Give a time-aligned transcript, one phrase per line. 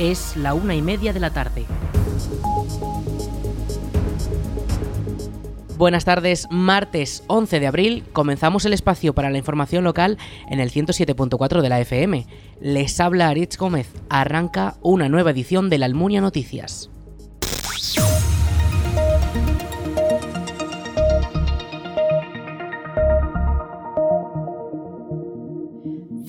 [0.00, 1.66] Es la una y media de la tarde.
[5.76, 10.16] Buenas tardes, martes 11 de abril comenzamos el espacio para la información local
[10.48, 12.26] en el 107.4 de la FM.
[12.62, 16.88] Les habla Aritz Gómez, arranca una nueva edición de la Almunia Noticias.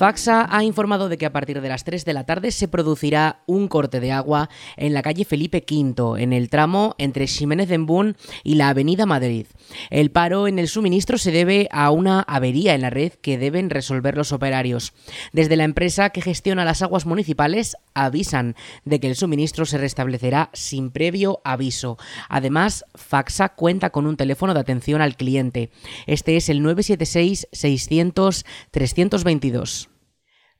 [0.02, 3.44] Faxa ha informado de que a partir de las 3 de la tarde se producirá
[3.46, 7.76] un corte de agua en la calle Felipe V, en el tramo entre Ximénez de
[7.76, 9.46] Embún y la Avenida Madrid.
[9.92, 13.70] El paro en el suministro se debe a una avería en la red que deben
[13.70, 14.94] resolver los operarios.
[15.34, 20.50] Desde la empresa que gestiona las aguas municipales avisan de que el suministro se restablecerá
[20.54, 22.00] sin previo aviso.
[22.28, 25.70] Además, Faxa cuenta con un teléfono de atención al cliente.
[26.08, 29.91] Este es el 976 600 322.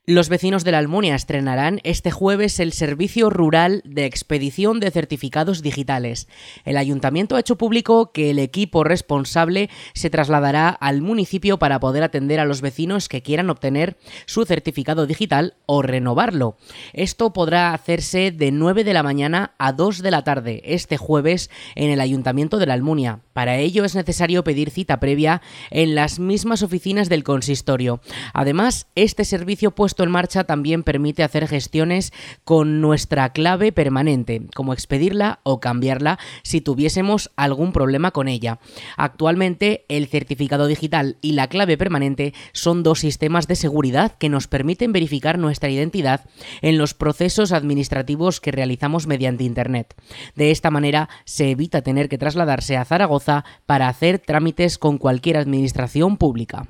[0.04, 5.62] Los vecinos de la Almunia estrenarán este jueves el Servicio Rural de Expedición de Certificados
[5.62, 6.26] Digitales.
[6.64, 12.02] El ayuntamiento ha hecho público que el equipo responsable se trasladará al municipio para poder
[12.02, 16.56] atender a los vecinos que quieran obtener su certificado digital o renovarlo.
[16.94, 21.48] Esto podrá hacerse de 9 de la mañana a 2 de la tarde este jueves
[21.76, 23.20] en el ayuntamiento de la Almunia.
[23.34, 28.00] Para ello es necesario pedir cita previa en las mismas oficinas del consistorio.
[28.34, 32.12] Además, este servicio en marcha también permite hacer gestiones
[32.44, 38.58] con nuestra clave permanente, como expedirla o cambiarla si tuviésemos algún problema con ella.
[38.96, 44.48] Actualmente, el certificado digital y la clave permanente son dos sistemas de seguridad que nos
[44.48, 46.24] permiten verificar nuestra identidad
[46.62, 49.94] en los procesos administrativos que realizamos mediante Internet.
[50.34, 55.36] De esta manera, se evita tener que trasladarse a Zaragoza para hacer trámites con cualquier
[55.36, 56.68] administración pública.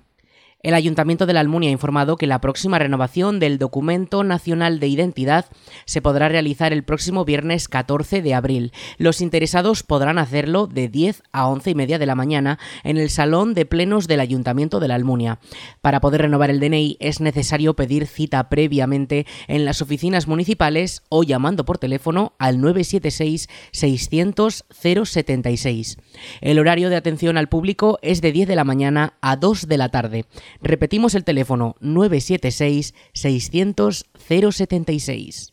[0.63, 4.87] El Ayuntamiento de la Almunia ha informado que la próxima renovación del Documento Nacional de
[4.87, 5.47] Identidad
[5.87, 8.73] se podrá realizar el próximo viernes 14 de abril.
[8.97, 13.11] Los interesados podrán hacerlo de 10 a 11 y media de la mañana en el
[13.11, 15.41] Salón de Plenos del Ayuntamiento de la Almunia.
[15.81, 21.25] Para poder renovar el DNI es necesario pedir cita previamente en las oficinas municipales o
[21.25, 25.99] llamando por teléfono al 976 600 076.
[26.41, 29.77] El horario de atención al público es de 10 de la mañana a 2 de
[29.77, 30.25] la tarde.
[30.61, 35.52] Repetimos el teléfono 976 600 076.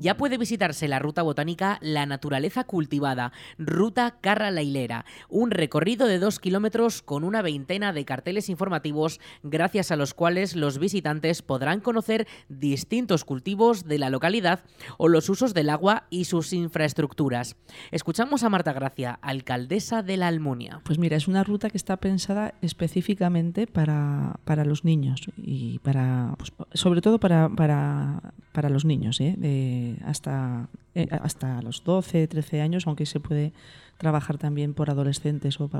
[0.00, 6.06] Ya puede visitarse la ruta botánica La Naturaleza Cultivada, Ruta Carra la Hilera, un recorrido
[6.06, 11.42] de dos kilómetros con una veintena de carteles informativos, gracias a los cuales los visitantes
[11.42, 14.60] podrán conocer distintos cultivos de la localidad
[14.96, 17.56] o los usos del agua y sus infraestructuras.
[17.90, 20.80] Escuchamos a Marta Gracia, alcaldesa de la Almunia.
[20.84, 26.34] Pues mira, es una ruta que está pensada específicamente para, para los niños y para,
[26.38, 29.20] pues, sobre todo para, para, para los niños.
[29.20, 29.96] ¿eh?
[30.04, 33.52] hasta, eh, hasta los 12, 13 años, aunque se puede
[33.98, 35.60] trabajar también por adolescentes.
[35.60, 35.70] O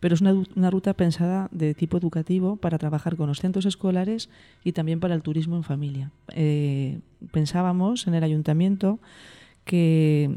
[0.00, 4.28] pero es una, ruta pensada de tipo educativo para trabajar con los centros escolares
[4.64, 6.10] y también para el turismo en familia.
[6.34, 7.00] Eh,
[7.32, 8.98] pensábamos en el ayuntamiento
[9.64, 10.36] que,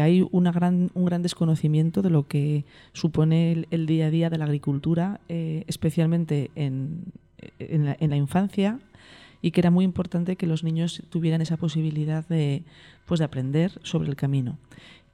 [0.00, 4.38] hay una gran, un gran desconocimiento de lo que supone el, día a día de
[4.38, 7.06] la agricultura, eh, especialmente en,
[7.58, 8.78] en la infancia
[9.42, 12.62] y que era muy importante que los niños tuvieran esa posibilidad de,
[13.04, 14.56] pues, de aprender sobre el camino.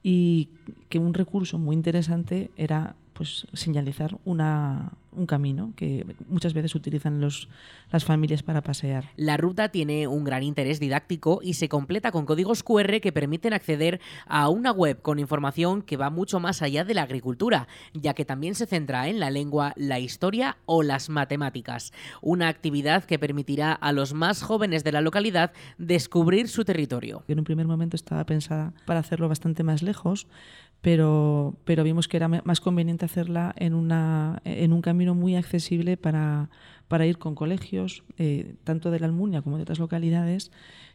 [0.03, 0.49] Y
[0.87, 7.21] que un recurso muy interesante era pues señalizar una, un camino que muchas veces utilizan
[7.21, 7.49] los,
[7.91, 9.05] las familias para pasear.
[9.15, 13.53] La ruta tiene un gran interés didáctico y se completa con códigos QR que permiten
[13.53, 18.13] acceder a una web con información que va mucho más allá de la agricultura, ya
[18.13, 21.91] que también se centra en la lengua, la historia o las matemáticas.
[22.21, 27.23] Una actividad que permitirá a los más jóvenes de la localidad descubrir su territorio.
[27.27, 30.27] En un primer momento estaba pensada para hacerlo bastante más lejos,
[30.81, 35.97] pero, pero vimos que era más conveniente hacerla en, una, en un camino muy accesible
[35.97, 36.49] para,
[36.87, 40.51] para ir con colegios, eh, tanto de la Almunia como de otras localidades,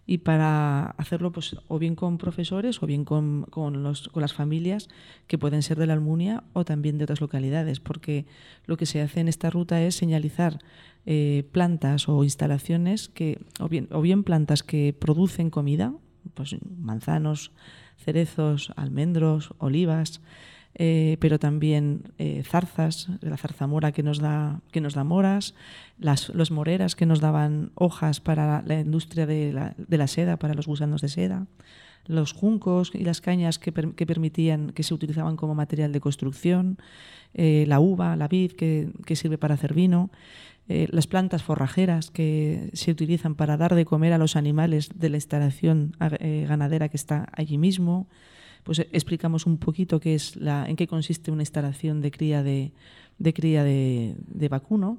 [0.06, 4.34] y para hacerlo pues, o bien con profesores o bien con, con, los, con las
[4.34, 4.88] familias
[5.26, 8.26] que pueden ser de la Almunia o también de otras localidades, porque
[8.66, 10.58] lo que se hace en esta ruta es señalizar
[11.06, 15.94] eh, plantas o instalaciones que, o bien, o bien plantas que producen comida,
[16.34, 17.52] pues manzanos,
[17.96, 20.20] cerezos, almendros, olivas,
[20.76, 25.55] eh, pero también eh, zarzas, la zarzamora que nos da, que nos da moras,
[25.99, 30.67] las los moreras que nos daban hojas para la industria de la, seda, para los
[30.67, 31.47] gusanos de seda,
[32.06, 36.79] los juncos y las cañas que, permitían, que se utilizaban como material de construcción,
[37.35, 40.11] eh, la uva, la vid que, sirve para hacer vino,
[40.69, 45.09] eh, las plantas forrajeras que se utilizan para dar de comer a los animales de
[45.11, 48.09] la instalación ganadera que está allí mismo.
[48.64, 52.72] Pues explicamos un poquito qué es la, en qué consiste una instalación de cría de,
[53.34, 54.99] cría de, vacuno,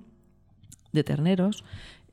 [0.93, 1.65] de terneros,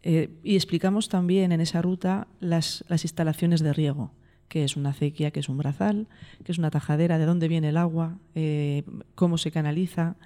[0.03, 4.11] y explicamos también en esa ruta las, las instalaciones de riego
[4.53, 6.09] qué es una acequia, qué es un brazal,
[6.45, 8.83] qué es una tajadera, de dónde viene el agua, eh,
[9.15, 10.17] cómo se canaliza,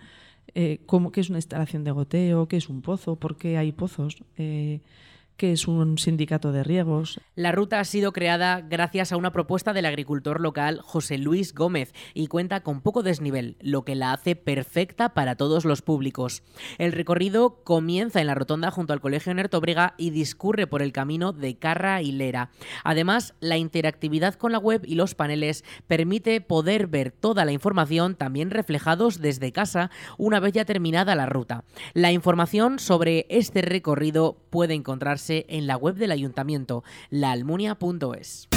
[0.53, 3.71] eh, cómo, qué es una instalación de goteo, qué es un pozo, por qué hay
[3.71, 4.17] pozos.
[4.37, 4.81] Eh,
[5.37, 7.21] que es un sindicato de riegos.
[7.35, 11.93] La ruta ha sido creada gracias a una propuesta del agricultor local José Luis Gómez
[12.15, 16.43] y cuenta con poco desnivel, lo que la hace perfecta para todos los públicos.
[16.79, 21.33] El recorrido comienza en la rotonda junto al Colegio Nertobrega y discurre por el camino
[21.33, 22.51] de Carra y Lera.
[22.85, 28.15] Además, la interactividad con la web y los paneles permite poder ver toda la información
[28.15, 31.65] también reflejados desde casa una vez ya terminada la ruta.
[31.93, 38.49] La información sobre este recorrido puede encontrarse en la web del ayuntamiento, laalmunia.es.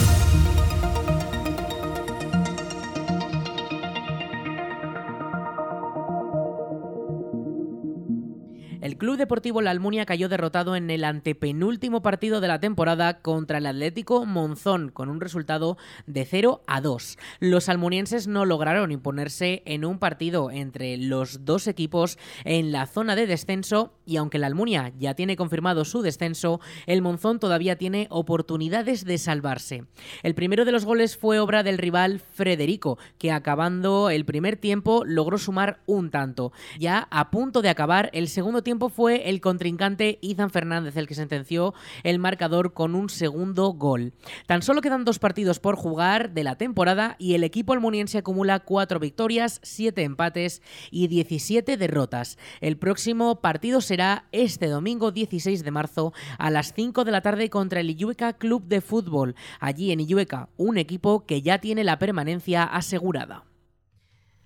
[8.82, 13.58] El Club Deportivo La Almunia cayó derrotado en el antepenúltimo partido de la temporada contra
[13.58, 15.78] el Atlético Monzón con un resultado
[16.08, 17.18] de 0 a 2.
[17.42, 23.18] Los almunienses no lograron imponerse en un partido entre los dos equipos en la zona
[23.18, 28.08] de descenso y aunque la Almunia ya tiene confirmado su descenso, el Monzón todavía tiene
[28.10, 29.84] oportunidades de salvarse.
[30.24, 35.04] El primero de los goles fue obra del rival Frederico, que acabando el primer tiempo
[35.04, 36.54] logró sumar un tanto.
[36.80, 41.08] Ya a punto de acabar el segundo tiempo tiempo fue el contrincante Izan Fernández el
[41.08, 41.74] que sentenció
[42.04, 44.14] el marcador con un segundo gol.
[44.46, 48.60] Tan solo quedan dos partidos por jugar de la temporada y el equipo almoniense acumula
[48.60, 50.62] cuatro victorias, siete empates
[50.92, 52.38] y 17 derrotas.
[52.62, 57.50] El próximo partido será este domingo 16 de marzo a las 5 de la tarde
[57.50, 61.98] contra el Illueca Club de Fútbol, allí en Illueca, un equipo que ya tiene la
[61.98, 63.49] permanencia asegurada.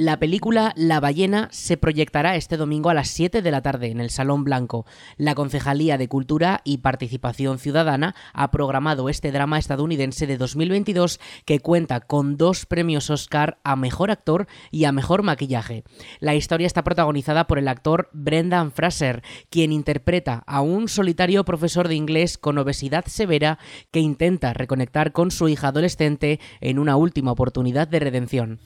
[0.00, 3.98] La película La ballena se proyectará este domingo a las 7 de la tarde en
[3.98, 4.86] el Salón Blanco.
[5.16, 11.58] La Concejalía de Cultura y Participación Ciudadana ha programado este drama estadounidense de 2022 que
[11.58, 15.82] cuenta con dos premios Oscar a Mejor Actor y a Mejor Maquillaje.
[16.20, 21.88] La historia está protagonizada por el actor Brendan Fraser, quien interpreta a un solitario profesor
[21.88, 23.58] de inglés con obesidad severa
[23.90, 28.60] que intenta reconectar con su hija adolescente en una última oportunidad de redención.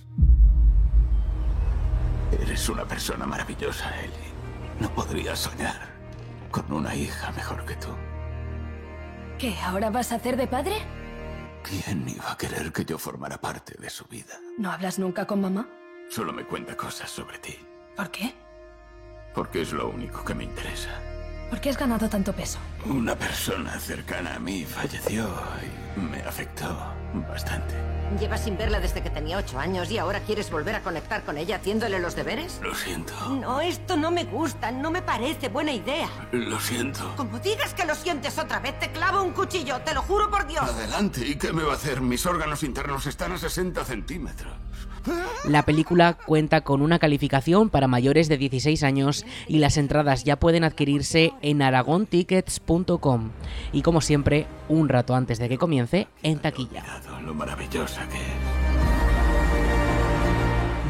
[2.43, 4.33] Eres una persona maravillosa, Ellie.
[4.81, 5.93] No podría soñar
[6.51, 7.89] con una hija mejor que tú.
[9.39, 9.57] ¿Qué?
[9.65, 10.75] ¿Ahora vas a hacer de padre?
[11.63, 14.35] ¿Quién iba a querer que yo formara parte de su vida?
[14.59, 15.69] ¿No hablas nunca con mamá?
[16.11, 17.57] Solo me cuenta cosas sobre ti.
[17.97, 18.35] ¿Por qué?
[19.35, 20.91] Porque es lo único que me interesa.
[21.49, 22.59] ¿Por qué has ganado tanto peso?
[22.87, 25.31] Una persona cercana a mí falleció
[25.97, 26.93] y me afectó
[27.29, 28.02] bastante.
[28.19, 31.39] Llevas sin verla desde que tenía ocho años y ahora quieres volver a conectar con
[31.39, 32.61] ella haciéndole los deberes?
[32.63, 33.13] Lo siento.
[33.31, 36.09] No, esto no me gusta, no me parece buena idea.
[36.33, 37.15] Lo siento.
[37.17, 40.47] Como digas que lo sientes otra vez, te clavo un cuchillo, te lo juro por
[40.47, 40.65] Dios.
[40.65, 42.01] Adelante, ¿y qué me va a hacer?
[42.01, 44.53] Mis órganos internos están a 60 centímetros.
[45.49, 50.39] La película cuenta con una calificación para mayores de 16 años y las entradas ya
[50.39, 53.31] pueden adquirirse en aragontickets.com.
[53.73, 56.85] Y como siempre, un rato antes de que comience, en taquilla.
[57.25, 58.23] Lo maravillosa que es.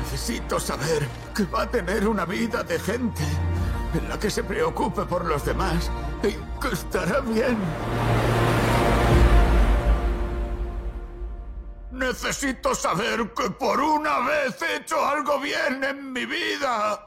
[0.03, 3.23] Necesito saber que va a tener una vida de gente
[3.95, 5.91] en la que se preocupe por los demás
[6.23, 7.57] y que estará bien.
[11.93, 17.05] Necesito saber que por una vez he hecho algo bien en mi vida.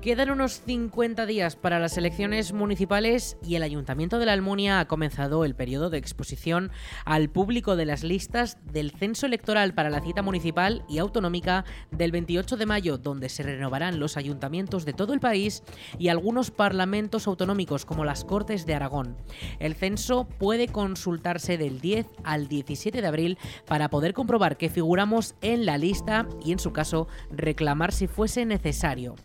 [0.00, 4.88] Quedan unos 50 días para las elecciones municipales y el Ayuntamiento de la Almunia ha
[4.88, 6.70] comenzado el periodo de exposición
[7.04, 12.12] al público de las listas del censo electoral para la cita municipal y autonómica del
[12.12, 15.62] 28 de mayo, donde se renovarán los ayuntamientos de todo el país
[15.98, 19.16] y algunos parlamentos autonómicos como las Cortes de Aragón.
[19.58, 25.34] El censo puede consultarse del 10 al 17 de abril para poder comprobar que figuramos
[25.40, 29.16] en la lista y en su caso reclamar si fuese necesario.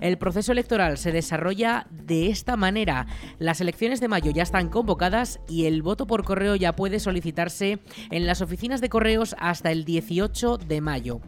[0.00, 3.06] El proceso electoral se desarrolla de esta manera.
[3.38, 7.78] Las elecciones de mayo ya están convocadas y el voto por correo ya puede solicitarse
[8.10, 11.20] en las oficinas de correos hasta el 18 de mayo.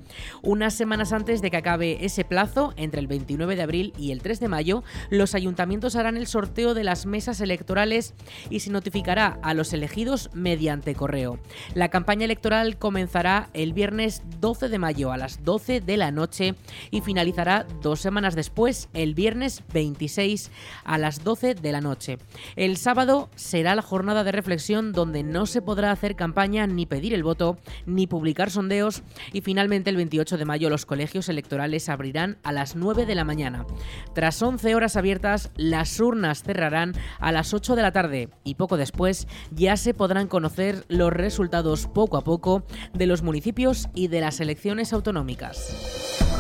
[0.43, 4.21] Unas semanas antes de que acabe ese plazo, entre el 29 de abril y el
[4.21, 8.15] 3 de mayo, los ayuntamientos harán el sorteo de las mesas electorales
[8.51, 11.39] y se notificará a los elegidos mediante correo.
[11.75, 16.55] La campaña electoral comenzará el viernes 12 de mayo a las 12 de la noche
[16.91, 20.51] y finalizará dos semanas después el viernes 26
[20.85, 22.19] a las 12 de la noche.
[22.57, 27.15] El sábado será la jornada de reflexión donde no se podrá hacer campaña ni pedir
[27.15, 27.52] el voto
[27.87, 32.77] ni publicar sondeos y finalmente el 28 de mayo los colegios electorales abrirán a las
[32.77, 33.67] 9 de la mañana.
[34.15, 38.77] Tras 11 horas abiertas, las urnas cerrarán a las 8 de la tarde y poco
[38.77, 44.21] después ya se podrán conocer los resultados poco a poco de los municipios y de
[44.21, 46.32] las elecciones autonómicas.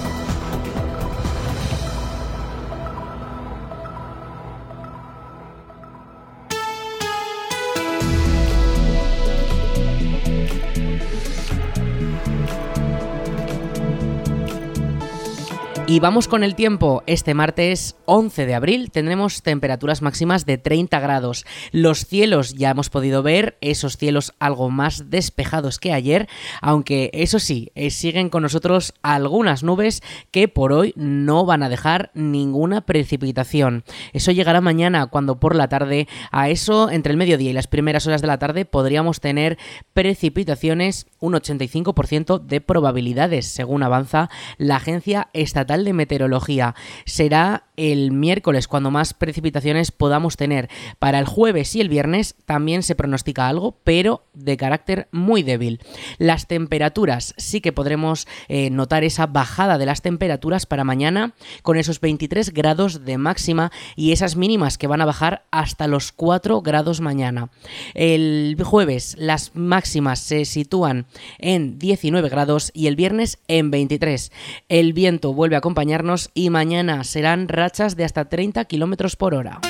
[15.92, 17.02] Y vamos con el tiempo.
[17.06, 21.44] Este martes 11 de abril tendremos temperaturas máximas de 30 grados.
[21.70, 26.30] Los cielos ya hemos podido ver, esos cielos algo más despejados que ayer,
[26.62, 31.68] aunque eso sí, eh, siguen con nosotros algunas nubes que por hoy no van a
[31.68, 33.84] dejar ninguna precipitación.
[34.14, 38.06] Eso llegará mañana cuando por la tarde, a eso entre el mediodía y las primeras
[38.06, 39.58] horas de la tarde podríamos tener
[39.92, 46.74] precipitaciones, un 85% de probabilidades, según avanza la Agencia Estatal de Meteorología.
[47.04, 50.68] Será el miércoles cuando más precipitaciones podamos tener.
[50.98, 55.80] Para el jueves y el viernes también se pronostica algo, pero de carácter muy débil.
[56.18, 61.76] Las temperaturas, sí que podremos eh, notar esa bajada de las temperaturas para mañana con
[61.76, 66.62] esos 23 grados de máxima y esas mínimas que van a bajar hasta los 4
[66.62, 67.50] grados mañana.
[67.94, 71.06] El jueves las máximas se sitúan
[71.38, 74.32] en 19 grados y el viernes en 23.
[74.68, 79.60] El viento vuelve a acompañarnos y mañana serán de hasta 30 km por hora.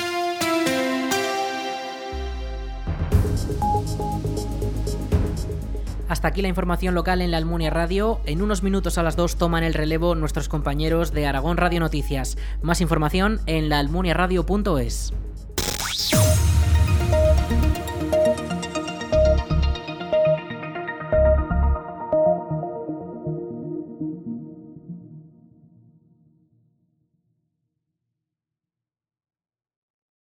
[6.09, 8.19] Hasta aquí la información local en la Almunia Radio.
[8.25, 12.35] En unos minutos a las 2 toman el relevo nuestros compañeros de Aragón Radio Noticias.
[12.63, 15.13] Más información en laalmuniaradio.es.